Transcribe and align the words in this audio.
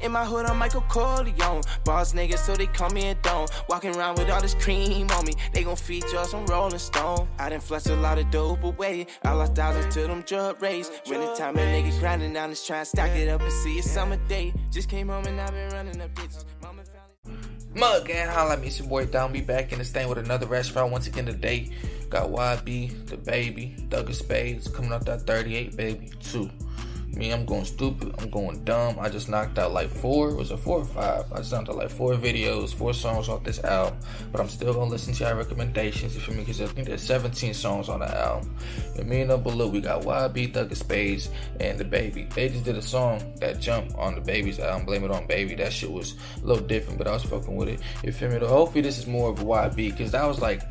In 0.00 0.12
my 0.12 0.24
hood, 0.24 0.46
I'm 0.46 0.58
Michael 0.58 0.82
Corleone. 0.82 1.62
Boss 1.84 2.12
niggas, 2.12 2.38
so 2.38 2.54
they 2.54 2.66
call 2.66 2.90
me 2.90 3.14
don't. 3.22 3.50
Walking 3.68 3.96
around 3.96 4.18
with 4.18 4.30
all 4.30 4.40
this 4.40 4.54
cream 4.54 5.10
on 5.10 5.24
me. 5.24 5.32
They 5.52 5.64
gon' 5.64 5.76
feature 5.76 6.18
us 6.18 6.34
on 6.34 6.46
Rolling 6.46 6.78
Stone. 6.78 7.28
I 7.38 7.48
done 7.48 7.60
flushed 7.60 7.88
a 7.88 7.96
lot 7.96 8.18
of 8.18 8.30
dope 8.30 8.62
away. 8.62 9.06
I 9.24 9.32
lost 9.32 9.56
thousands 9.56 9.92
to 9.94 10.06
them 10.06 10.22
drug 10.22 10.62
rays. 10.62 10.90
Winter 11.08 11.34
time, 11.34 11.56
a 11.56 11.60
nigga 11.60 11.98
grinding 11.98 12.32
down, 12.32 12.50
let's 12.50 12.66
try 12.66 12.78
and 12.78 12.86
stack 12.86 13.10
it 13.10 13.28
up 13.28 13.40
and 13.40 13.52
see 13.52 13.78
a 13.80 13.82
summer 13.82 14.18
day. 14.28 14.54
Just 14.70 14.88
came 14.88 15.08
home 15.08 15.26
and 15.26 15.40
I've 15.40 15.50
been 15.50 15.70
running 15.70 16.00
up 16.00 16.14
bitches. 16.14 16.44
Mama 16.62 16.82
Mug 17.74 18.10
and 18.10 18.30
holla 18.30 18.54
at 18.54 18.60
me, 18.60 18.68
it's 18.68 18.78
your 18.78 18.88
boy 18.88 19.04
Down. 19.06 19.32
Be 19.32 19.40
back 19.40 19.72
in 19.72 19.78
the 19.78 19.84
stand 19.84 20.08
with 20.08 20.18
another 20.18 20.46
restaurant 20.46 20.90
once 20.90 21.06
again 21.06 21.26
today. 21.26 21.70
Got 22.08 22.30
YB, 22.30 23.06
the 23.06 23.16
baby, 23.16 23.76
Thug 23.90 24.08
of 24.08 24.16
Spades 24.16 24.68
coming 24.68 24.92
up 24.92 25.04
that 25.04 25.22
38 25.22 25.76
baby 25.76 26.10
too. 26.22 26.50
Me, 27.18 27.32
I'm 27.32 27.44
going 27.44 27.64
stupid. 27.64 28.14
I'm 28.20 28.30
going 28.30 28.62
dumb. 28.62 28.96
I 29.00 29.08
just 29.08 29.28
knocked 29.28 29.58
out 29.58 29.72
like 29.72 29.90
four. 29.90 30.36
Was 30.36 30.52
it 30.52 30.58
four 30.60 30.78
or 30.78 30.84
five? 30.84 31.24
I 31.32 31.38
just 31.38 31.50
knocked 31.50 31.68
out 31.68 31.74
like 31.74 31.90
four 31.90 32.14
videos, 32.14 32.72
four 32.72 32.94
songs 32.94 33.28
off 33.28 33.42
this 33.42 33.58
album. 33.64 33.98
But 34.30 34.40
I'm 34.40 34.48
still 34.48 34.72
gonna 34.72 34.88
listen 34.88 35.12
to 35.14 35.24
your 35.24 35.34
recommendations. 35.34 36.14
You 36.14 36.20
feel 36.20 36.36
me? 36.36 36.42
Because 36.42 36.60
I 36.60 36.66
think 36.66 36.86
there's 36.86 37.02
17 37.02 37.54
songs 37.54 37.88
on 37.88 37.98
the 37.98 38.16
album. 38.16 38.54
And 38.96 39.08
me 39.08 39.22
and 39.22 39.32
up 39.32 39.42
below, 39.42 39.66
we 39.66 39.80
got 39.80 40.02
YB, 40.02 40.54
Thug 40.54 40.70
of 40.70 40.78
Spades, 40.78 41.28
and 41.58 41.80
DaBaby. 41.80 42.32
They 42.34 42.50
just 42.50 42.64
did 42.64 42.76
a 42.76 42.82
song 42.82 43.20
that 43.40 43.58
jumped 43.58 43.96
on 43.96 44.14
DaBaby's 44.14 44.60
album. 44.60 44.86
Blame 44.86 45.02
it 45.02 45.10
on 45.10 45.26
baby. 45.26 45.56
That 45.56 45.72
shit 45.72 45.90
was 45.90 46.14
a 46.40 46.46
little 46.46 46.64
different, 46.64 46.98
but 46.98 47.08
I 47.08 47.14
was 47.14 47.24
fucking 47.24 47.56
with 47.56 47.68
it. 47.68 47.80
You 48.04 48.12
feel 48.12 48.30
me? 48.30 48.38
Hopefully 48.38 48.82
this 48.82 48.96
is 48.96 49.08
more 49.08 49.30
of 49.30 49.40
a 49.40 49.44
YB 49.44 49.90
because 49.90 50.12
that 50.12 50.24
was 50.24 50.40
like 50.40 50.62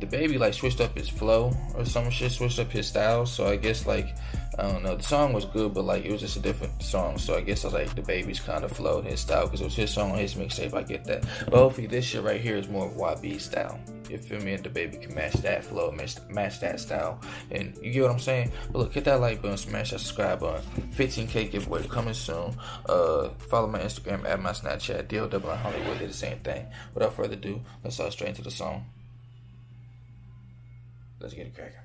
DaBaby 0.00 0.38
like 0.38 0.54
switched 0.54 0.80
up 0.80 0.96
his 0.96 1.08
flow 1.08 1.52
or 1.74 1.84
some 1.84 2.10
shit, 2.10 2.32
switched 2.32 2.58
up 2.58 2.70
his 2.70 2.86
style. 2.86 3.26
So 3.26 3.46
I 3.46 3.56
guess 3.56 3.86
like 3.86 4.14
I 4.58 4.64
don't 4.64 4.82
know. 4.82 4.96
The 4.96 5.02
song 5.02 5.32
was 5.32 5.46
good, 5.46 5.72
but 5.72 5.84
like 5.84 6.04
it 6.04 6.12
was 6.12 6.20
just 6.20 6.36
a 6.36 6.40
different 6.40 6.82
song. 6.82 7.18
So 7.18 7.36
I 7.36 7.40
guess 7.40 7.64
I 7.64 7.68
like 7.70 7.94
DaBaby's 7.94 8.40
kind 8.40 8.64
of 8.64 8.72
flow, 8.72 9.00
his 9.00 9.20
style, 9.20 9.46
because 9.46 9.60
it 9.62 9.64
was 9.64 9.76
his 9.76 9.90
song 9.90 10.10
on 10.12 10.18
his 10.18 10.34
mixtape. 10.34 10.74
I 10.74 10.82
get 10.82 11.04
that. 11.04 11.24
But 11.46 11.54
hopefully 11.54 11.86
this 11.86 12.04
shit 12.04 12.22
right 12.22 12.40
here 12.40 12.56
is 12.56 12.68
more 12.68 12.86
of 12.86 12.92
YB 12.92 13.40
style. 13.40 13.80
You 14.10 14.18
feel 14.18 14.40
me? 14.40 14.54
And 14.54 14.64
DaBaby 14.64 15.02
can 15.02 15.14
match 15.14 15.34
that 15.34 15.64
flow, 15.64 15.92
match, 15.92 16.16
match 16.28 16.60
that 16.60 16.80
style. 16.80 17.20
And 17.52 17.78
you 17.80 17.92
get 17.92 18.02
what 18.02 18.10
I'm 18.10 18.18
saying? 18.18 18.50
But 18.72 18.78
look, 18.80 18.92
hit 18.92 19.04
that 19.04 19.20
like 19.20 19.40
button, 19.40 19.56
smash 19.56 19.92
that 19.92 20.00
subscribe 20.00 20.40
button. 20.40 20.62
15k 20.96 21.52
giveaway 21.52 21.86
coming 21.86 22.14
soon. 22.14 22.54
Uh, 22.86 23.28
follow 23.48 23.68
my 23.68 23.78
Instagram 23.78 24.26
at 24.26 24.40
my 24.40 24.50
Snapchat. 24.50 25.08
Deal 25.08 25.28
double 25.28 25.54
Hollywood 25.54 26.00
did 26.00 26.10
the 26.10 26.14
same 26.14 26.38
thing. 26.40 26.66
Without 26.92 27.14
further 27.14 27.34
ado, 27.34 27.62
let's 27.84 27.94
start 27.96 28.12
straight 28.12 28.30
into 28.30 28.42
the 28.42 28.50
song. 28.50 28.84
Let's 31.20 31.34
get 31.34 31.46
it 31.46 31.54
cracking. 31.54 31.76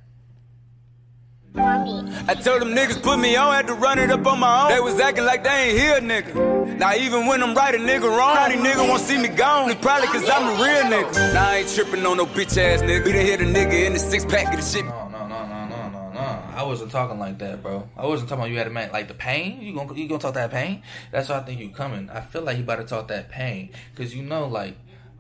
I 1.58 2.36
told 2.36 2.62
them 2.62 2.70
niggas 2.76 3.02
put 3.02 3.18
me 3.18 3.36
on, 3.36 3.54
had 3.54 3.68
to 3.68 3.74
run 3.74 3.98
it 3.98 4.12
up 4.12 4.26
on 4.28 4.40
my 4.40 4.64
own. 4.64 4.70
They 4.70 4.80
was 4.80 5.00
acting 5.00 5.26
like 5.26 5.44
they 5.44 5.70
ain't 5.70 5.80
here, 5.80 6.02
nigga. 6.02 6.78
Now 6.78 6.94
even 6.96 7.28
when 7.28 7.42
I'm 7.42 7.56
right, 7.56 7.74
a 7.74 7.78
nigga 7.78 8.04
wrong, 8.04 8.50
these 8.50 8.60
niggas 8.60 8.88
won't 8.88 9.02
see 9.02 9.18
me 9.18 9.30
gone. 9.30 9.70
It's 9.70 9.80
probably 9.80 10.08
cause 10.08 10.30
I'm 10.30 10.48
a 10.48 10.64
real 10.64 10.84
nigga. 10.84 11.34
Now 11.34 11.50
I 11.50 11.56
ain't 11.58 11.70
tripping 11.70 12.06
on 12.06 12.18
no 12.18 12.26
bitch 12.26 12.58
ass 12.58 12.82
nigga. 12.82 13.06
We 13.06 13.12
done 13.14 13.26
hit 13.26 13.42
a 13.42 13.46
nigga 13.46 13.86
in 13.86 13.94
the 13.94 14.00
six 14.00 14.26
pack 14.26 14.54
of 14.54 14.60
the 14.60 14.66
shit. 14.66 14.86
No, 14.86 15.08
no, 15.10 15.28
no, 15.28 15.46
no, 15.46 15.68
no, 15.68 15.90
no, 15.90 16.12
no. 16.12 16.44
I 16.56 16.64
wasn't 16.64 16.92
talking 16.92 17.20
like 17.20 17.38
that, 17.40 17.64
bro. 17.64 17.88
I 17.96 18.06
wasn't 18.06 18.30
talking 18.30 18.44
about 18.44 18.52
you 18.52 18.58
had 18.58 18.68
a 18.68 18.72
man 18.72 18.92
like 18.92 19.08
the 19.08 19.14
pain. 19.14 19.62
You 19.62 19.74
gonna 19.74 19.94
you 19.94 20.08
gonna 20.08 20.20
talk 20.20 20.34
that 20.34 20.52
pain? 20.52 20.82
That's 21.12 21.30
why 21.30 21.38
I 21.38 21.44
think 21.44 21.60
you 21.60 21.70
coming. 21.70 22.10
I 22.10 22.22
feel 22.22 22.42
like 22.42 22.58
you 22.58 22.64
about 22.64 22.78
to 22.78 22.86
talk 22.86 23.08
that 23.10 23.30
pain, 23.30 23.70
cause 23.96 24.14
you 24.14 24.24
know 24.24 24.48
like. 24.48 24.76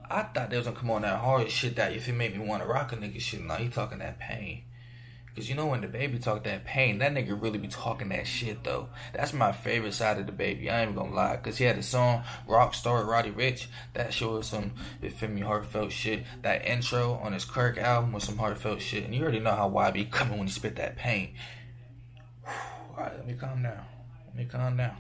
I 0.10 0.24
thought 0.24 0.50
they 0.50 0.58
was 0.58 0.66
gonna 0.68 0.78
come 0.78 0.92
on 0.92 1.02
that 1.02 1.20
hard 1.20 1.50
shit 1.50 1.76
that 1.78 1.94
if 1.94 2.08
it 2.08 2.14
made 2.14 2.38
me 2.38 2.46
want 2.46 2.62
to 2.62 2.68
rock 2.68 2.92
a 2.92 2.98
nigga 2.98 3.20
shit. 3.20 3.42
Now 3.42 3.56
he 3.56 3.70
talking 3.70 4.00
that 4.00 4.20
pain. 4.20 4.64
Cause 5.36 5.50
you 5.50 5.56
know 5.56 5.66
when 5.66 5.82
DaBaby 5.82 6.24
talk 6.24 6.46
that 6.46 6.64
pain, 6.64 7.00
that 7.00 7.14
nigga 7.14 7.40
really 7.40 7.58
be 7.58 7.68
talking 7.68 8.08
that 8.08 8.26
shit 8.26 8.64
though. 8.64 8.88
That's 9.14 9.34
my 9.34 9.52
favorite 9.52 9.94
side 9.94 10.18
of 10.18 10.28
DaBaby. 10.28 10.72
I 10.72 10.84
ain't 10.84 10.96
gonna 10.96 11.14
lie. 11.14 11.36
Cause 11.36 11.58
he 11.58 11.66
had 11.66 11.78
a 11.78 11.84
song, 11.84 12.24
Rockstar 12.48 13.06
Roddy 13.06 13.32
Ricch. 13.32 13.68
That 13.96 14.14
shit 14.14 14.30
was 14.30 14.48
some, 14.48 14.72
you 15.02 15.10
feel 15.10 15.28
me, 15.28 15.42
heartfelt 15.42 15.92
shit. 15.92 16.24
That 16.42 16.66
intro 16.66 17.16
on 17.16 17.34
his 17.34 17.44
Kirk 17.44 17.78
album 17.78 18.14
was 18.14 18.24
some 18.24 18.38
heartfelt 18.38 18.82
shit. 18.82 19.04
And 19.04 19.14
you 19.14 19.24
already 19.24 19.42
know 19.42 19.52
how 19.52 19.70
YB 19.70 20.10
coming 20.10 20.38
when 20.38 20.48
he 20.48 20.54
spit 20.54 20.78
that 20.78 20.96
pain. 20.96 21.34
Alright, 22.92 23.18
let 23.18 23.28
me 23.28 23.34
calm 23.34 23.62
down. 23.62 23.84
Let 24.28 24.36
me 24.38 24.46
calm 24.46 24.78
down. 24.78 24.96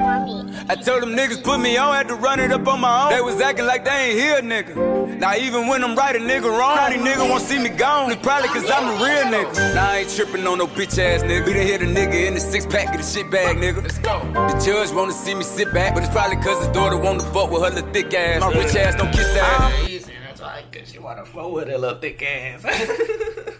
I 0.00 0.76
told 0.76 1.02
them 1.02 1.16
niggas 1.16 1.42
put 1.42 1.58
me 1.60 1.76
on, 1.76 1.92
had 1.92 2.08
to 2.08 2.14
run 2.14 2.38
it 2.38 2.52
up 2.52 2.66
on 2.68 2.80
my 2.80 3.04
own. 3.04 3.10
They 3.10 3.20
was 3.20 3.40
acting 3.40 3.66
like 3.66 3.84
they 3.84 4.10
ain't 4.10 4.18
here, 4.18 4.40
nigga. 4.42 5.18
Now 5.18 5.34
even 5.34 5.66
when 5.66 5.82
I'm 5.82 5.96
right, 5.96 6.14
a 6.14 6.20
nigga 6.20 6.44
wrong, 6.44 6.90
these 6.90 7.00
niggas 7.00 7.28
won't 7.28 7.42
see 7.42 7.58
me 7.58 7.70
gone. 7.70 8.12
It's 8.12 8.22
probably 8.22 8.48
cause 8.50 8.70
I'm 8.70 8.86
a 8.88 9.04
real 9.04 9.24
nigga. 9.24 9.74
Now 9.74 9.90
I 9.90 9.98
ain't 9.98 10.10
tripping 10.10 10.46
on 10.46 10.58
no 10.58 10.66
bitch 10.68 10.98
ass 10.98 11.22
nigga. 11.22 11.46
We 11.46 11.52
done 11.52 11.66
hit 11.66 11.82
a 11.82 11.86
nigga 11.86 12.26
in 12.26 12.34
the 12.34 12.40
six 12.40 12.64
pack 12.64 12.94
of 12.94 13.00
the 13.00 13.06
shit 13.06 13.28
bag, 13.30 13.56
nigga. 13.56 13.82
Let's 13.82 13.98
go. 13.98 14.20
The 14.32 14.62
judge 14.64 14.92
wanna 14.94 15.12
see 15.12 15.34
me 15.34 15.42
sit 15.42 15.74
back, 15.74 15.94
but 15.94 16.04
it's 16.04 16.12
probably 16.12 16.36
cause 16.36 16.64
his 16.64 16.68
daughter 16.68 16.96
wanna 16.96 17.24
fuck 17.32 17.50
with 17.50 17.62
her 17.62 17.70
little 17.70 17.90
thick 17.90 18.14
ass. 18.14 18.40
My 18.40 18.52
rich 18.52 18.76
ass 18.76 18.94
don't 18.94 19.10
kiss 19.10 19.36
ass. 19.36 19.88
Easy, 19.88 20.12
that's 20.26 20.40
why, 20.40 20.62
cause 20.70 20.94
you 20.94 21.02
wanna 21.02 21.24
fuck 21.24 21.50
with 21.50 21.68
her 21.68 21.78
little 21.78 21.98
thick 21.98 22.22
ass. 22.22 22.64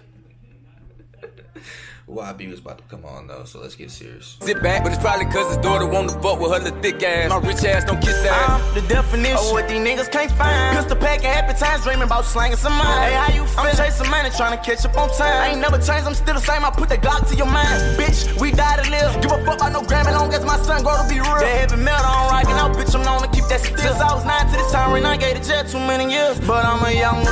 YB 2.09 2.51
was 2.51 2.61
about 2.61 2.79
to 2.79 2.85
come 2.85 3.05
on 3.05 3.27
though, 3.27 3.45
so 3.45 3.61
let's 3.61 3.75
get 3.75 3.91
serious. 3.91 4.39
Sit 4.41 4.63
back, 4.63 4.83
but 4.83 4.93
it's 4.93 5.01
probably 5.01 5.27
cause 5.27 5.49
his 5.49 5.59
daughter 5.59 5.87
wanna 5.87 6.13
fuck 6.23 6.41
with 6.41 6.53
her 6.53 6.59
little 6.59 6.81
thick 6.81 7.03
ass. 7.03 7.29
My 7.29 7.37
rich 7.37 7.63
ass 7.65 7.85
don't 7.85 8.01
kiss 8.01 8.25
ass. 8.25 8.49
I'm 8.49 8.75
the 8.75 8.89
definition 8.89 9.37
of 9.37 9.53
what 9.53 9.69
these 9.69 9.79
niggas 9.79 10.11
can't 10.11 10.33
find. 10.33 10.77
Pistol 10.77 10.97
packing, 10.97 11.29
happy 11.29 11.53
times, 11.59 11.85
dreaming 11.85 12.05
about 12.05 12.25
slanging 12.25 12.57
some 12.57 12.73
mine. 12.73 13.13
Hey, 13.13 13.15
how 13.15 13.29
you 13.35 13.45
feel? 13.45 13.61
I'm 13.61 13.77
chasing 13.77 14.09
money, 14.09 14.31
trying 14.31 14.57
to 14.57 14.65
catch 14.65 14.85
up 14.87 14.97
on 14.97 15.11
time. 15.11 15.37
I 15.43 15.49
ain't 15.53 15.61
never 15.61 15.77
changed, 15.77 16.09
I'm 16.09 16.15
still 16.15 16.35
the 16.35 16.41
same. 16.41 16.65
I 16.65 16.71
put 16.71 16.89
that 16.89 17.03
Glock 17.03 17.29
to 17.29 17.37
your 17.37 17.51
mind. 17.51 17.77
Bitch, 18.01 18.25
we 18.41 18.53
die 18.53 18.81
to 18.81 18.91
live. 18.91 19.21
Give 19.21 19.33
a 19.33 19.45
fuck 19.45 19.61
about 19.61 19.73
no 19.73 19.83
Grammy, 19.83 20.13
long 20.17 20.33
as 20.33 20.45
my 20.45 20.57
son 20.65 20.83
grow 20.83 20.97
to 20.97 21.09
be 21.09 21.21
real. 21.21 21.45
That 21.45 21.69
heavy 21.69 21.77
metal 21.77 22.09
on 22.09 22.33
rockin' 22.33 22.57
out, 22.57 22.73
bitch, 22.73 22.95
I'm 22.97 23.05
known 23.05 23.21
to 23.21 23.29
keep 23.29 23.45
that 23.53 23.61
still. 23.61 23.77
Since 23.77 24.01
I 24.01 24.15
was 24.15 24.25
nine 24.25 24.47
to 24.49 24.57
this 24.57 24.73
time, 24.73 24.97
and 24.97 25.07
I 25.07 25.17
gave 25.19 25.37
the 25.37 25.45
jet 25.45 25.69
too 25.69 25.79
many 25.79 26.09
years. 26.11 26.41
But 26.41 26.65
I'm 26.65 26.81
a 26.81 26.91
young 26.91 27.21
nigga. 27.21 27.28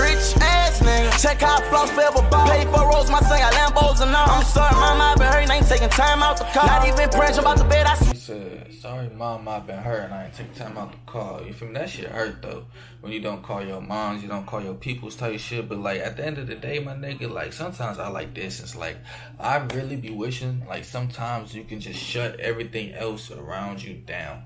Check 1.18 1.40
how 1.40 1.56
I 1.56 1.60
floss 1.70 1.90
forever 1.90 2.20
ball. 2.30 2.46
Pay 2.46 2.64
for 2.66 2.86
rolls, 2.90 3.10
my 3.10 3.20
son 3.20 3.38
got 3.38 3.52
Lambos 3.54 4.02
and 4.02 4.14
all. 4.14 4.28
I'm 4.28 4.44
sorry, 4.44 4.74
mama, 4.74 5.04
I've 5.04 5.16
been 5.16 5.26
hurting, 5.26 5.50
ain't 5.50 5.66
taking 5.66 5.88
time 5.88 6.22
out 6.22 6.36
the 6.36 6.44
car. 6.44 6.66
Not 6.66 6.86
even 6.86 7.08
praying 7.08 7.38
about 7.38 7.56
the 7.56 7.64
bed, 7.64 7.86
I 7.86 7.96
He 7.96 8.18
said, 8.18 8.72
"Sorry, 8.74 9.08
mom, 9.08 9.48
I've 9.48 9.66
been 9.66 9.78
hurt, 9.78 10.04
and 10.04 10.14
I 10.14 10.26
ain't 10.26 10.34
taking 10.34 10.52
time 10.52 10.76
out 10.76 10.92
the 10.92 10.98
call." 11.10 11.42
You 11.42 11.54
feel 11.54 11.68
me? 11.68 11.74
That 11.74 11.88
shit 11.88 12.10
hurt 12.10 12.42
though. 12.42 12.66
When 13.00 13.12
you 13.12 13.20
don't 13.20 13.42
call 13.42 13.64
your 13.64 13.80
moms, 13.80 14.22
you 14.22 14.28
don't 14.28 14.44
call 14.44 14.62
your 14.62 14.74
peoples 14.74 15.16
type 15.16 15.40
shit. 15.40 15.70
But 15.70 15.78
like 15.78 16.00
at 16.00 16.18
the 16.18 16.26
end 16.26 16.36
of 16.36 16.48
the 16.48 16.54
day, 16.54 16.80
my 16.80 16.92
nigga, 16.92 17.32
like 17.32 17.54
sometimes 17.54 17.98
I 17.98 18.08
like 18.08 18.34
this. 18.34 18.60
It's 18.60 18.76
like 18.76 18.98
I 19.40 19.56
really 19.56 19.96
be 19.96 20.10
wishing, 20.10 20.66
like 20.68 20.84
sometimes 20.84 21.54
you 21.54 21.64
can 21.64 21.80
just 21.80 21.98
shut 21.98 22.38
everything 22.40 22.92
else 22.92 23.30
around 23.30 23.82
you 23.82 23.94
down. 23.94 24.44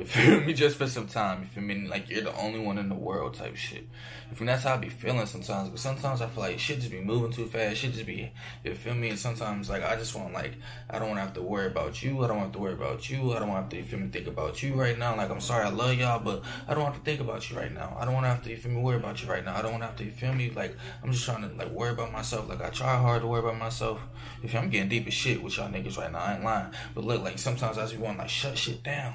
You 0.00 0.06
feel 0.06 0.40
me? 0.40 0.54
Just 0.54 0.78
for 0.78 0.86
some 0.86 1.06
time. 1.06 1.42
You 1.42 1.46
feel 1.46 1.62
me? 1.62 1.86
Like 1.86 2.08
you're 2.08 2.22
the 2.22 2.34
only 2.34 2.58
one 2.58 2.78
in 2.78 2.88
the 2.88 2.94
world 2.94 3.34
type 3.34 3.54
shit. 3.54 3.86
You 4.30 4.34
feel? 4.34 4.46
That's 4.46 4.64
how 4.64 4.72
I 4.72 4.76
be 4.78 4.88
feeling 4.88 5.26
sometimes. 5.26 5.68
But 5.68 5.78
sometimes 5.78 6.22
I 6.22 6.26
feel 6.26 6.42
like 6.42 6.58
shit 6.58 6.78
just 6.78 6.90
be 6.90 7.02
moving 7.02 7.30
too 7.30 7.46
fast. 7.46 7.76
Shit 7.76 7.92
just 7.92 8.06
be, 8.06 8.32
you 8.64 8.74
feel 8.74 8.94
me? 8.94 9.10
And 9.10 9.18
sometimes 9.18 9.68
like 9.68 9.84
I 9.84 9.96
just 9.96 10.14
want 10.14 10.32
like, 10.32 10.54
I 10.88 10.98
don't 10.98 11.08
want 11.08 11.18
to 11.18 11.24
have 11.24 11.34
to 11.34 11.42
worry 11.42 11.66
about 11.66 12.02
you. 12.02 12.24
I 12.24 12.28
don't 12.28 12.38
want 12.38 12.54
to 12.54 12.58
worry 12.58 12.72
about 12.72 13.10
you. 13.10 13.34
I 13.34 13.40
don't 13.40 13.50
want 13.50 13.70
to, 13.70 13.76
you 13.76 13.82
feel 13.82 13.98
me, 13.98 14.08
think 14.08 14.26
about 14.26 14.62
you 14.62 14.72
right 14.72 14.98
now. 14.98 15.14
Like 15.14 15.28
I'm 15.28 15.38
sorry 15.38 15.66
I 15.66 15.68
love 15.68 15.94
y'all, 15.98 16.18
but 16.18 16.44
I 16.66 16.72
don't 16.72 16.86
have 16.86 16.94
to 16.94 17.00
think 17.00 17.20
about 17.20 17.50
you 17.50 17.58
right 17.58 17.72
now. 17.72 17.94
I 18.00 18.06
don't 18.06 18.14
want 18.14 18.24
to 18.24 18.30
have 18.30 18.42
to, 18.44 18.50
you 18.50 18.56
feel 18.56 18.72
me, 18.72 18.80
worry 18.80 18.96
about 18.96 19.22
you 19.22 19.28
right 19.28 19.44
now. 19.44 19.54
I 19.54 19.60
don't 19.60 19.72
want 19.72 19.82
to 19.82 19.88
have 19.88 19.96
to, 19.96 20.04
you 20.04 20.12
feel 20.12 20.32
me? 20.32 20.48
Like 20.48 20.78
I'm 21.04 21.12
just 21.12 21.26
trying 21.26 21.46
to 21.46 21.54
like 21.56 21.72
worry 21.72 21.90
about 21.90 22.10
myself. 22.10 22.48
Like 22.48 22.62
I 22.62 22.70
try 22.70 22.96
hard 22.96 23.20
to 23.20 23.28
worry 23.28 23.40
about 23.40 23.58
myself. 23.58 24.00
If 24.42 24.54
I'm 24.54 24.70
getting 24.70 24.88
deep 24.88 25.06
as 25.06 25.12
shit 25.12 25.42
with 25.42 25.58
y'all 25.58 25.68
niggas 25.68 25.98
right 25.98 26.10
now, 26.10 26.20
I 26.20 26.36
ain't 26.36 26.44
lying. 26.44 26.72
But 26.94 27.04
look, 27.04 27.22
like 27.22 27.38
sometimes 27.38 27.76
I 27.76 27.82
just 27.82 27.98
want 27.98 28.16
like 28.16 28.30
shut 28.30 28.56
shit 28.56 28.82
down. 28.82 29.14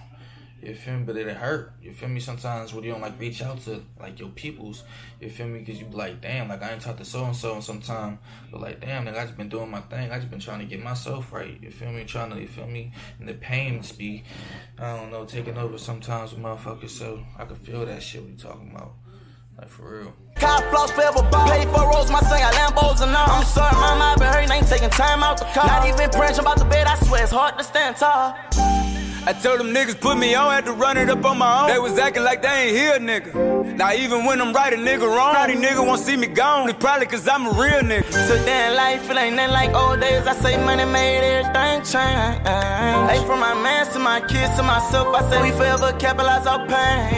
You 0.61 0.73
feel 0.73 0.95
me? 0.97 1.03
But 1.03 1.17
it 1.17 1.27
hurt. 1.35 1.73
You 1.81 1.91
feel 1.91 2.09
me? 2.09 2.19
Sometimes 2.19 2.73
when 2.73 2.83
you 2.83 2.91
don't 2.91 3.01
like 3.01 3.19
reach 3.19 3.41
out 3.41 3.59
to 3.61 3.83
like 3.99 4.19
your 4.19 4.29
peoples, 4.29 4.83
you 5.19 5.29
feel 5.29 5.47
me? 5.47 5.59
Because 5.59 5.79
you 5.79 5.85
be 5.85 5.95
like, 5.95 6.21
damn, 6.21 6.49
like 6.49 6.63
I 6.63 6.71
ain't 6.71 6.81
talked 6.81 6.97
to 6.99 7.05
so 7.05 7.25
and 7.25 7.35
so 7.35 7.55
in 7.55 7.61
some 7.61 7.81
time. 7.81 8.19
But 8.51 8.61
like, 8.61 8.81
damn, 8.81 9.05
like 9.05 9.15
I 9.15 9.25
just 9.25 9.37
been 9.37 9.49
doing 9.49 9.69
my 9.69 9.81
thing. 9.81 10.11
I 10.11 10.17
just 10.17 10.31
been 10.31 10.39
trying 10.39 10.59
to 10.59 10.65
get 10.65 10.81
myself 10.81 11.31
right. 11.31 11.59
You 11.61 11.69
feel 11.69 11.91
me? 11.91 12.03
Trying 12.05 12.31
to, 12.31 12.41
you 12.41 12.47
feel 12.47 12.67
me? 12.67 12.93
And 13.19 13.27
the 13.27 13.33
pain 13.33 13.77
must 13.77 13.97
be, 13.97 14.23
I 14.79 14.97
don't 14.97 15.11
know, 15.11 15.25
taking 15.25 15.57
over 15.57 15.77
sometimes 15.77 16.33
with 16.33 16.41
motherfuckers. 16.41 16.89
So 16.89 17.23
I 17.37 17.45
can 17.45 17.57
feel 17.57 17.85
that 17.85 18.01
shit 18.01 18.25
we 18.25 18.31
talking 18.31 18.71
about. 18.73 18.93
Like 19.57 19.69
for 19.69 19.99
real. 19.99 20.13
Cop 20.35 20.63
floss 20.65 20.91
forever 20.91 21.21
ball. 21.29 21.47
Pay 21.47 21.63
for 21.65 21.89
rolls, 21.89 22.11
my 22.11 22.19
son 22.21 22.39
got 22.39 22.53
Lambos 22.53 23.01
and 23.01 23.15
all. 23.15 23.29
I'm 23.29 23.45
sorry, 23.45 23.73
mama, 23.75 24.03
I've 24.03 24.17
been 24.17 24.27
hurting, 24.27 24.51
ain't 24.51 24.67
taking 24.67 24.89
time 24.89 25.23
out 25.23 25.37
the 25.37 25.45
car. 25.45 25.67
Not 25.67 25.87
even 25.87 26.09
praying 26.09 26.39
about 26.39 26.57
the 26.57 26.65
bed, 26.65 26.87
I 26.87 26.95
swear 26.95 27.23
it's 27.23 27.31
hard 27.31 27.57
to 27.57 27.63
stand 27.63 27.95
tall. 27.95 28.94
I 29.27 29.33
told 29.33 29.59
them 29.59 29.73
niggas 29.73 29.99
put 29.99 30.19
me 30.19 30.35
on, 30.35 30.51
had 30.51 30.65
to 30.65 30.71
run 30.71 30.97
it 30.97 31.09
up 31.09 31.25
on 31.25 31.39
my 31.39 31.61
own. 31.61 31.67
They 31.67 31.79
was 31.79 31.97
acting 31.97 32.23
like 32.23 32.43
they 32.43 32.69
ain't 32.69 32.77
here, 32.77 32.99
nigga. 32.99 33.75
Now 33.75 33.91
even 33.91 34.23
when 34.23 34.39
I'm 34.39 34.53
right, 34.53 34.71
a 34.71 34.77
nigga 34.77 35.01
wrong, 35.01 35.33
these 35.47 35.57
niggas 35.57 35.83
won't 35.83 35.99
see 35.99 36.15
me 36.15 36.27
gone. 36.27 36.69
It's 36.69 36.77
probably 36.77 37.07
cause 37.07 37.27
I'm 37.27 37.47
a 37.47 37.49
real 37.49 37.81
nigga. 37.81 38.05
Today 38.05 38.69
in 38.69 38.75
life, 38.75 39.09
it 39.09 39.17
ain't 39.17 39.35
nothing 39.35 39.53
like 39.53 39.73
old 39.73 39.99
days. 39.99 40.27
I 40.27 40.33
say 40.33 40.63
money 40.63 40.85
made 40.85 41.25
everything 41.25 41.81
change. 41.81 42.37
Hey, 42.45 43.17
from 43.25 43.39
my 43.39 43.55
man 43.55 43.91
to 43.93 43.99
my 43.99 44.21
kids 44.21 44.55
to 44.57 44.63
myself, 44.63 45.07
I 45.15 45.27
say 45.31 45.41
we 45.41 45.49
forever 45.57 45.91
capitalize 45.97 46.45
our 46.45 46.59
pain. 46.59 47.09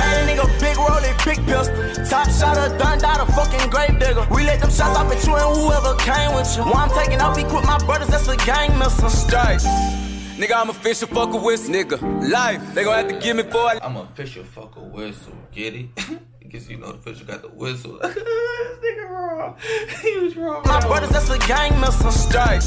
Made 0.00 0.24
a 0.24 0.32
nigga 0.32 0.48
big 0.56 0.78
rolling, 0.80 1.16
big 1.20 1.36
pistol. 1.44 1.76
Top 2.08 2.30
shot 2.32 2.56
of 2.56 2.78
done 2.78 2.98
dot 2.98 3.20
a 3.20 3.30
fucking 3.30 3.68
grave 3.68 4.00
digger. 4.00 4.26
We 4.32 4.44
let 4.44 4.60
them 4.60 4.70
shots 4.70 4.96
off 4.96 5.12
at 5.12 5.20
you 5.26 5.36
and 5.36 5.52
whoever 5.52 5.96
came 6.00 6.32
with 6.34 6.48
you. 6.56 6.64
While 6.64 6.88
I'm 6.88 6.90
taking 6.96 7.20
off, 7.20 7.36
equip 7.36 7.64
my 7.66 7.76
brothers, 7.84 8.08
that's 8.08 8.26
a 8.26 8.38
gang 8.38 8.72
missile. 8.78 9.10
Strikes. 9.10 9.66
Nigga, 10.36 10.52
I'm 10.56 10.70
official 10.70 11.08
fuck 11.08 11.32
a 11.34 11.36
whistle. 11.36 11.74
Nigga, 11.74 12.30
life. 12.30 12.74
They 12.74 12.84
gon' 12.84 12.94
have 12.94 13.08
to 13.08 13.18
give 13.18 13.36
me 13.36 13.42
for 13.42 13.58
I. 13.58 13.78
I'm 13.82 13.96
official 13.96 14.44
fuck 14.44 14.76
a 14.76 14.80
whistle. 14.80 15.34
Get 15.52 15.74
it? 15.74 15.88
Because 16.52 16.68
you 16.68 16.76
know 16.76 16.92
the 16.92 16.98
official 16.98 17.26
got 17.26 17.40
the 17.40 17.48
whistle. 17.48 17.98
this 18.02 18.14
nigga 18.14 19.08
wrong. 19.08 19.56
he 20.02 20.18
was 20.18 20.36
wrong. 20.36 20.62
My 20.66 20.80
brothers, 20.80 21.08
that's 21.08 21.30
a 21.30 21.38
gang 21.38 21.80
missile. 21.80 22.10
Strikes. 22.10 22.66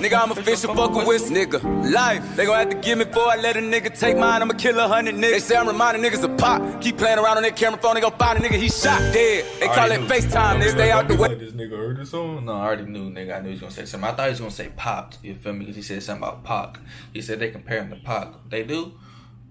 Nigga, 0.00 0.20
I'm 0.20 0.32
official 0.32 0.74
fuck 0.74 0.94
with. 0.94 1.30
Nigga, 1.30 1.62
life. 1.92 2.36
They 2.36 2.46
gon' 2.46 2.58
have 2.58 2.70
to 2.70 2.76
give 2.76 2.98
me 2.98 3.04
for 3.04 3.20
I 3.20 3.36
let 3.36 3.56
a 3.56 3.60
nigga 3.60 3.96
take 3.96 4.16
mine. 4.16 4.42
I'ma 4.42 4.54
kill 4.54 4.78
a 4.78 4.88
hundred 4.88 5.14
niggas. 5.14 5.30
They 5.30 5.38
say 5.38 5.56
I'm 5.56 5.68
reminding 5.68 6.02
niggas 6.02 6.24
of 6.24 6.36
pop. 6.38 6.80
Keep 6.80 6.98
playing 6.98 7.18
around 7.18 7.36
on 7.36 7.42
their 7.42 7.52
camera 7.52 7.80
phone. 7.80 7.94
They 7.94 8.00
gon' 8.00 8.12
find 8.18 8.38
a 8.38 8.42
nigga, 8.42 8.58
he 8.58 8.68
shot 8.68 8.98
dead. 9.12 9.44
They 9.60 9.66
call 9.68 9.90
it 9.90 10.00
FaceTime. 10.00 10.60
They 10.60 10.70
stay 10.70 10.90
out 10.90 11.08
the 11.08 11.16
way. 11.16 11.34
This 11.34 11.52
nigga 11.52 11.76
heard 11.76 11.98
the 11.98 12.06
song? 12.06 12.44
No, 12.44 12.54
I 12.54 12.64
already 12.64 12.84
knew, 12.86 13.10
nigga. 13.10 13.36
I 13.36 13.40
knew 13.40 13.48
he 13.48 13.52
was 13.52 13.60
gonna 13.60 13.72
say 13.72 13.84
something. 13.84 14.08
I 14.08 14.12
thought 14.12 14.26
he 14.26 14.30
was 14.30 14.40
gonna 14.40 14.50
say 14.50 14.70
popped. 14.76 15.18
You 15.22 15.34
feel 15.34 15.52
me? 15.52 15.60
Because 15.60 15.76
he 15.76 15.82
said 15.82 16.02
something 16.02 16.22
about 16.22 16.42
Pac. 16.44 16.78
He 17.12 17.22
said 17.22 17.38
they 17.38 17.50
compare 17.50 17.82
him 17.82 17.90
to 17.90 17.96
Pac. 17.96 18.28
They 18.48 18.64
do? 18.64 18.94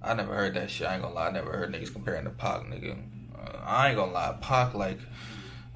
I 0.03 0.13
never 0.15 0.33
heard 0.33 0.55
that 0.55 0.69
shit. 0.69 0.87
I 0.87 0.95
ain't 0.95 1.03
gonna 1.03 1.15
lie. 1.15 1.27
I 1.27 1.31
never 1.31 1.51
heard 1.51 1.71
niggas 1.73 1.93
comparing 1.93 2.25
to 2.25 2.31
Pac, 2.31 2.61
nigga. 2.61 2.97
Uh, 3.35 3.57
I 3.63 3.89
ain't 3.89 3.97
gonna 3.97 4.11
lie. 4.11 4.35
Pac, 4.41 4.73
like, 4.73 4.99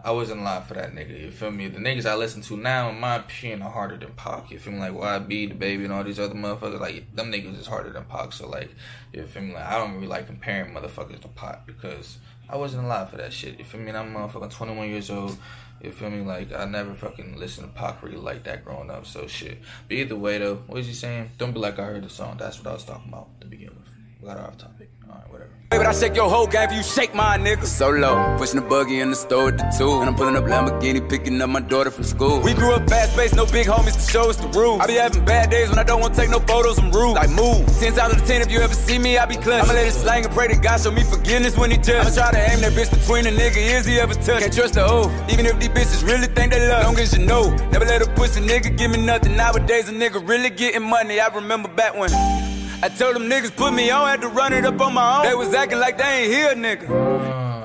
I 0.06 0.12
wasn't 0.12 0.44
lying 0.44 0.64
for 0.66 0.76
that 0.76 0.94
nigga. 0.94 1.20
You 1.20 1.32
feel 1.32 1.50
me? 1.50 1.68
The 1.68 1.80
niggas 1.80 2.06
I 2.06 2.14
listen 2.14 2.44
to 2.44 2.56
now, 2.56 2.90
in 2.90 3.00
my 3.00 3.16
opinion, 3.16 3.64
are 3.64 3.72
harder 3.72 3.98
than 3.98 4.12
Pac. 4.12 4.52
You 4.52 4.60
feel 4.60 4.74
me? 4.74 4.80
Like 4.80 4.94
YB, 4.94 5.58
DaBaby, 5.58 5.84
and 5.84 5.92
all 5.92 6.04
these 6.04 6.20
other 6.20 6.36
motherfuckers. 6.36 6.80
Like 6.80 7.16
them 7.16 7.32
niggas 7.32 7.60
is 7.60 7.66
harder 7.66 7.90
than 7.90 8.06
Pac. 8.06 8.32
So 8.32 8.48
like, 8.48 8.70
you 9.14 9.26
feel 9.26 9.42
me? 9.42 9.56
Like 9.56 9.66
I 9.66 9.80
don't 9.80 9.96
really 9.96 10.06
like 10.06 10.28
comparing 10.28 10.76
motherfuckers 10.76 11.22
to 11.22 11.28
Pac 11.30 11.66
because 11.66 12.20
I 12.48 12.56
wasn't 12.56 12.86
alive 12.86 13.10
for 13.10 13.18
that 13.18 13.34
shit. 13.34 13.58
You 13.58 13.66
feel 13.66 13.82
me? 13.82 13.92
I'm 13.92 14.14
motherfucking 14.14 14.52
21 14.52 14.90
years 14.90 15.10
old. 15.10 15.40
You 15.82 15.92
feel 15.92 16.12
me? 16.12 16.22
Like 16.22 16.54
I 16.54 16.66
never 16.66 16.94
fucking 16.94 17.40
listened 17.40 17.74
to 17.74 17.80
Pac 17.80 18.04
really 18.04 18.18
like 18.18 18.44
that 18.44 18.64
growing 18.64 18.92
up. 18.92 19.08
So 19.08 19.26
shit. 19.26 19.58
But 19.88 19.98
either 19.98 20.16
way 20.16 20.38
though, 20.38 20.58
what 20.68 20.78
was 20.78 20.86
he 20.86 20.94
saying? 20.94 21.32
Don't 21.40 21.52
be 21.52 21.60
like 21.60 21.80
I 21.80 21.84
heard 21.84 22.04
the 22.04 22.10
song. 22.12 22.38
That's 22.38 22.60
what 22.60 22.70
I 22.70 22.74
was 22.74 22.86
talking 22.86 23.10
about 23.10 23.42
to 23.42 23.48
begin 23.48 23.70
with. 23.70 23.95
We 24.22 24.28
got 24.28 24.38
off 24.38 24.58
topic. 24.58 24.90
All 25.08 25.16
right, 25.16 25.32
whatever. 25.32 25.52
But 25.70 25.86
I 25.86 25.94
shake 25.94 26.16
your 26.16 26.30
whole 26.30 26.48
game 26.48 26.70
if 26.70 26.76
you 26.76 26.84
shake 26.84 27.14
my 27.14 27.38
nigga. 27.38 27.66
So 27.66 27.90
low, 27.90 28.36
pushing 28.38 28.62
the 28.62 28.66
buggy 28.66 29.02
in 29.02 29.10
the 29.10 29.16
store 29.16 29.46
with 29.46 29.58
the 29.58 29.76
two. 29.78 29.92
And 30.00 30.10
I'm 30.10 30.16
pulling 30.16 30.36
up 30.36 30.46
Lamborghini, 30.46 31.08
picking 31.10 31.42
up 31.42 31.50
my 31.50 31.60
daughter 31.60 31.92
from 31.92 32.06
school. 32.06 32.40
We 32.40 32.54
grew 32.54 32.74
up 32.74 32.88
fast 32.90 33.16
paced, 33.16 33.36
no 33.36 33.46
big 33.46 33.68
homies 33.68 33.94
to 33.94 34.12
show 34.12 34.30
us 34.30 34.38
the 34.38 34.48
rules. 34.48 34.80
I 34.80 34.88
be 34.88 34.94
having 34.94 35.26
bad 35.26 35.50
days 35.50 35.70
when 35.70 35.78
I 35.78 35.84
don't 35.84 36.00
want 36.00 36.16
to 36.16 36.22
take 36.22 36.30
no 36.30 36.40
photos, 36.40 36.80
I'm 36.80 36.92
rude. 36.92 37.16
Like 37.16 37.30
move. 37.32 37.68
10 37.80 38.00
out 38.00 38.16
of 38.16 38.26
10, 38.26 38.42
if 38.42 38.52
you 38.52 38.60
ever 38.62 38.74
see 38.74 38.98
me, 38.98 39.18
I 39.18 39.26
be 39.26 39.36
clutch. 39.36 39.64
I'ma 39.64 39.74
let 39.74 39.88
it 39.88 39.92
slang 39.92 40.24
and 40.24 40.34
pray 40.34 40.48
to 40.48 40.56
God 40.56 40.80
show 40.80 40.92
me 40.92 41.04
forgiveness 41.04 41.58
when 41.58 41.72
he 41.72 41.78
judge. 41.78 42.06
I'ma 42.06 42.16
try 42.16 42.32
to 42.32 42.52
aim 42.52 42.62
that 42.62 42.74
bitch 42.74 42.92
between 42.92 43.26
the 43.26 43.32
nigga, 43.32 43.58
is 43.58 43.86
he 43.86 44.00
ever 44.00 44.14
touch? 44.14 44.40
Can't 44.40 44.54
trust 44.54 44.76
the 44.76 44.86
O, 44.86 45.12
even 45.30 45.46
if 45.46 45.60
these 45.60 45.70
bitches 45.70 46.08
really 46.08 46.28
think 46.28 46.54
they 46.54 46.68
love. 46.70 46.86
Long 46.86 47.00
as 47.00 47.18
you 47.18 47.26
know, 47.26 47.50
never 47.72 47.86
let 47.86 48.02
a 48.02 48.10
pussy 48.12 48.40
nigga 48.40 48.78
give 48.78 48.92
me 48.92 49.06
nothing. 49.06 49.36
Nowadays, 49.36 49.90
a 49.90 49.92
nigga 49.92 50.26
really 50.28 50.52
getting 50.52 50.84
money. 50.84 51.20
I 51.20 51.28
remember 51.28 51.68
back 51.70 51.98
when. 51.98 52.12
I 52.82 52.90
told 52.90 53.16
them 53.16 53.24
niggas 53.24 53.56
put 53.56 53.74
me 53.74 53.90
on, 53.90 54.08
had 54.08 54.22
to 54.22 54.28
run 54.28 54.54
it 54.54 54.66
up 54.66 54.80
on 54.82 54.94
my 54.94 55.20
own. 55.20 55.26
They 55.26 55.34
was 55.34 55.54
acting 55.54 55.80
like 55.80 55.98
they 55.98 56.24
ain't 56.24 56.32
here, 56.32 56.56
nigga. 56.56 57.56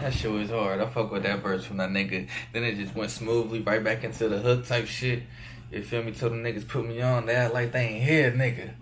That 0.00 0.14
shit 0.14 0.30
was 0.30 0.48
hard. 0.48 0.80
I 0.80 0.86
fuck 0.86 1.10
with 1.10 1.24
that 1.24 1.40
verse 1.40 1.64
from 1.64 1.78
that 1.78 1.90
nigga. 1.90 2.28
Then 2.52 2.62
it 2.62 2.76
just 2.76 2.94
went 2.94 3.10
smoothly 3.10 3.60
right 3.60 3.82
back 3.82 4.04
into 4.04 4.28
the 4.28 4.38
hook 4.38 4.64
type 4.64 4.86
shit. 4.86 5.24
You 5.72 5.82
feel 5.82 6.04
me? 6.04 6.12
Told 6.12 6.32
them 6.32 6.44
niggas 6.44 6.68
put 6.68 6.86
me 6.86 7.02
on. 7.02 7.26
They 7.26 7.34
act 7.34 7.52
like 7.52 7.72
they 7.72 7.80
ain't 7.80 8.04
here, 8.04 8.30
nigga. 8.30 8.74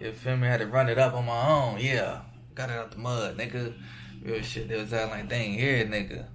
You 0.00 0.12
feel 0.12 0.36
me? 0.36 0.46
Had 0.46 0.60
to 0.60 0.66
run 0.66 0.88
it 0.88 0.98
up 0.98 1.14
on 1.14 1.26
my 1.26 1.48
own. 1.48 1.78
Yeah. 1.80 2.20
Got 2.54 2.70
it 2.70 2.76
out 2.76 2.92
the 2.92 2.98
mud, 2.98 3.36
nigga. 3.36 3.74
Real 4.22 4.40
shit. 4.42 4.68
They 4.68 4.76
was 4.76 4.92
acting 4.92 5.10
like 5.10 5.28
they 5.28 5.36
ain't 5.36 5.60
here, 5.60 5.84
nigga. 5.84 6.26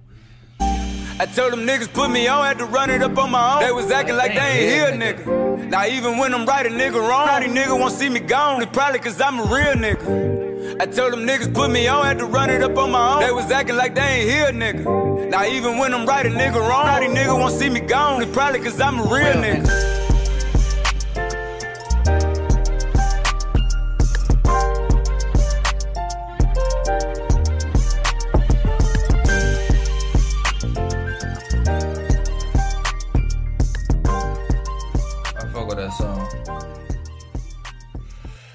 I 1.20 1.26
told 1.26 1.52
them 1.52 1.66
niggas 1.66 1.92
put 1.92 2.12
me 2.12 2.28
on, 2.28 2.44
had 2.44 2.58
to 2.58 2.64
run 2.64 2.90
it 2.90 3.02
up 3.02 3.18
on 3.18 3.32
my 3.32 3.54
own. 3.54 3.60
They 3.60 3.72
was 3.72 3.90
acting 3.90 4.14
like 4.14 4.34
they 4.34 4.40
ain't 4.40 5.00
here, 5.00 5.14
nigga. 5.14 5.68
Now 5.68 5.84
even 5.84 6.16
when 6.16 6.32
I'm 6.32 6.46
right, 6.46 6.64
a 6.64 6.68
nigga 6.68 6.94
wrong. 6.94 7.26
Now 7.26 7.40
niggas 7.40 7.76
won't 7.76 7.92
see 7.92 8.08
me 8.08 8.20
gone. 8.20 8.62
It's 8.62 8.70
probably 8.70 9.00
cause 9.00 9.20
I'm 9.20 9.40
a 9.40 9.42
real 9.42 9.74
nigga. 9.74 10.80
I 10.80 10.86
told 10.86 11.12
them 11.12 11.26
niggas 11.26 11.52
put 11.52 11.72
me 11.72 11.88
on, 11.88 12.04
had 12.04 12.18
to 12.18 12.24
run 12.24 12.50
it 12.50 12.62
up 12.62 12.78
on 12.78 12.92
my 12.92 13.14
own. 13.14 13.20
They 13.20 13.32
was 13.32 13.50
acting 13.50 13.74
like 13.74 13.96
they 13.96 14.00
ain't 14.00 14.30
here, 14.30 14.52
nigga. 14.52 15.28
Now 15.28 15.44
even 15.44 15.76
when 15.78 15.92
I'm 15.92 16.06
right, 16.06 16.24
a 16.24 16.30
nigga 16.30 16.60
wrong. 16.60 16.86
Now 16.86 17.00
niggas 17.00 17.36
won't 17.36 17.52
see 17.52 17.68
me 17.68 17.80
gone. 17.80 18.22
It's 18.22 18.30
probably 18.30 18.60
cause 18.60 18.80
I'm 18.80 19.00
a 19.00 19.02
real 19.02 19.34
nigga. 19.42 19.97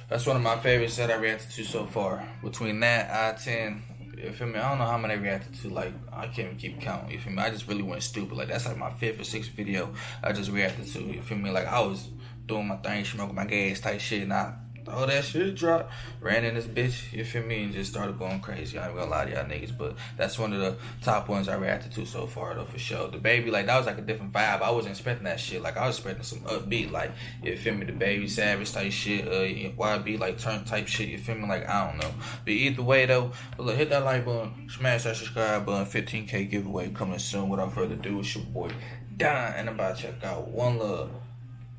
That's 0.10 0.28
one 0.28 0.36
of 0.36 0.44
my 0.44 0.58
favorites 0.60 0.98
that 0.98 1.10
I 1.10 1.16
reacted 1.16 1.50
to 1.52 1.64
so 1.64 1.86
far. 1.86 2.28
Between 2.44 2.80
that, 2.82 3.10
I 3.10 3.36
10, 3.36 3.84
you 4.24 4.32
feel 4.32 4.48
me? 4.48 4.60
I 4.60 4.70
don't 4.70 4.78
know 4.78 4.86
how 4.86 4.98
many 4.98 5.16
I 5.16 5.18
reacted 5.18 5.56
to. 5.62 5.70
Like, 5.70 5.92
I 6.12 6.28
can't 6.28 6.40
even 6.40 6.58
keep 6.58 6.80
count. 6.80 7.12
You 7.12 7.20
feel 7.20 7.34
me? 7.34 7.42
I 7.42 7.50
just 7.50 7.68
really 7.68 7.82
went 7.82 8.04
stupid. 8.04 8.38
Like, 8.38 8.48
that's 8.48 8.68
like 8.68 8.78
my 8.78 8.92
fifth 8.92 9.20
or 9.20 9.24
sixth 9.24 9.52
video 9.52 9.94
I 10.22 10.32
just 10.32 10.52
reacted 10.52 10.86
to. 10.94 11.02
You 11.02 11.22
feel 11.22 11.40
me? 11.40 11.50
Like, 11.50 11.66
I 11.66 11.80
was 11.80 12.10
doing 12.46 12.68
my 12.68 12.78
thing, 12.78 13.04
smoking 13.06 13.36
my 13.36 13.46
gas 13.46 13.80
type 13.80 14.00
shit, 14.00 14.22
and 14.22 14.34
I 14.34 14.54
all 14.88 15.08
that 15.08 15.24
shit 15.24 15.56
dropped. 15.56 15.92
Ran 16.20 16.44
in 16.44 16.56
this 16.56 16.66
bitch, 16.66 17.12
you 17.12 17.24
feel 17.24 17.44
me, 17.44 17.64
and 17.64 17.74
just 17.74 17.92
started 17.92 18.18
going 18.20 18.40
crazy. 18.40 18.78
I 18.78 18.88
ain't 18.88 18.96
gonna 18.96 19.10
lie 19.10 19.26
to 19.26 19.32
y'all 19.32 19.46
niggas, 19.46 19.78
but 19.78 19.96
that's 20.18 20.38
one 20.38 20.54
of 20.54 20.60
the 20.60 20.76
top 21.02 21.30
ones 21.30 21.48
I 21.48 21.56
reacted 21.56 21.92
to 21.94 22.06
so 22.06 22.28
far 22.28 22.56
though 22.56 22.66
for 22.66 22.80
sure. 22.80 23.08
DaBaby, 23.08 23.52
like 23.52 23.66
that 23.68 23.78
was 23.78 23.86
like 23.86 23.98
a 23.98 24.02
different 24.02 24.34
vibe. 24.34 24.62
I 24.62 24.72
wasn't 24.72 24.94
expecting 24.94 25.26
that 25.26 25.40
shit. 25.40 25.62
Like 25.62 25.78
I 25.78 25.88
was 25.88 25.98
expecting 25.98 26.24
some 26.24 26.40
upbeat, 26.40 26.92
like 26.92 27.12
you 27.44 27.56
feel 27.58 27.76
me, 27.76 27.86
DaBaby 27.86 28.30
savage 28.30 28.72
type 28.72 28.92
shit, 28.92 29.28
uh 29.28 29.32
YB 29.78 30.20
like 30.20 30.38
turn 30.38 30.64
type 30.66 30.88
shit, 30.88 31.10
you 31.10 31.18
feel 31.18 31.36
me? 31.36 31.48
Like 31.48 31.68
I 31.68 31.90
don't 31.90 32.00
know. 32.00 32.12
But 32.44 32.52
either 32.52 32.82
way 32.82 33.06
though, 33.06 33.32
but 33.58 33.66
look, 33.66 33.76
hit 33.76 33.90
that 33.90 34.04
like 34.04 34.26
button, 34.26 34.70
smash 34.70 35.04
that 35.04 35.16
subscribe 35.16 35.66
button, 35.66 35.86
15k 35.86 36.50
giveaway 36.50 36.90
coming 36.90 37.20
soon. 37.20 37.50
Without 37.50 37.74
further 37.74 37.96
ado, 37.96 38.20
it's 38.20 38.36
your 38.36 38.44
boy 38.46 38.72
Don 39.18 39.54
and 39.54 39.70
I'm 39.70 39.76
about 39.76 39.98
to 39.98 40.04
check 40.04 40.24
out 40.24 40.48
one 40.48 40.80
love. 40.80 41.12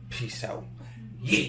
Peace 0.08 0.44
out. 0.44 0.64
Yeah. 1.20 1.48